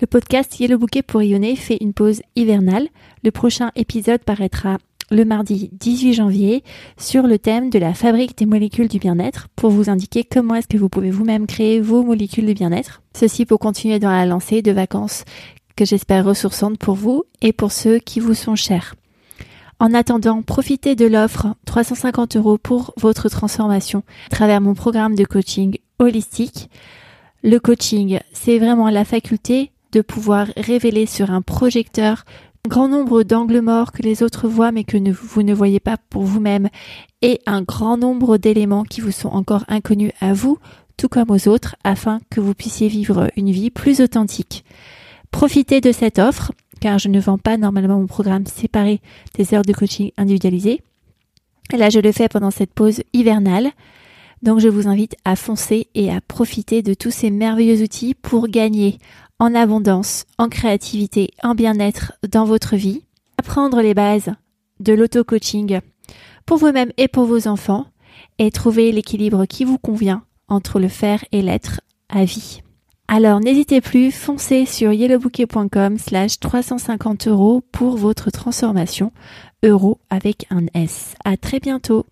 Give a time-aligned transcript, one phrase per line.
[0.00, 2.86] Le podcast Yellow Bouquet pour rayonner fait une pause hivernale.
[3.24, 4.78] Le prochain épisode paraîtra
[5.10, 6.62] le mardi 18 janvier
[6.96, 10.68] sur le thème de la fabrique des molécules du bien-être pour vous indiquer comment est-ce
[10.68, 13.02] que vous pouvez vous-même créer vos molécules de bien-être.
[13.12, 15.24] Ceci pour continuer dans la lancée de vacances
[15.74, 18.94] que j'espère ressourçantes pour vous et pour ceux qui vous sont chers.
[19.80, 25.24] En attendant, profitez de l'offre 350 euros pour votre transformation à travers mon programme de
[25.24, 26.70] coaching holistique.
[27.42, 32.24] Le coaching, c'est vraiment la faculté de pouvoir révéler sur un projecteur
[32.66, 36.22] grand nombre d'angles morts que les autres voient mais que vous ne voyez pas pour
[36.22, 36.68] vous-même
[37.22, 40.58] et un grand nombre d'éléments qui vous sont encore inconnus à vous
[40.96, 44.64] tout comme aux autres afin que vous puissiez vivre une vie plus authentique.
[45.30, 49.00] Profitez de cette offre car je ne vends pas normalement mon programme séparé
[49.34, 50.82] des heures de coaching individualisé.
[51.76, 53.70] Là, je le fais pendant cette pause hivernale.
[54.42, 58.48] Donc, je vous invite à foncer et à profiter de tous ces merveilleux outils pour
[58.48, 58.98] gagner
[59.38, 63.04] en abondance, en créativité, en bien-être dans votre vie.
[63.38, 64.32] Apprendre les bases
[64.80, 65.80] de l'auto-coaching
[66.44, 67.86] pour vous-même et pour vos enfants
[68.38, 72.62] et trouver l'équilibre qui vous convient entre le faire et l'être à vie.
[73.06, 79.12] Alors n'hésitez plus, foncez sur yellowbouquet.com slash 350 euros pour votre transformation,
[79.62, 81.14] euro avec un S.
[81.24, 82.06] À très bientôt.